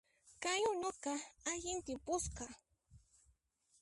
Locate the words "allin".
1.51-1.79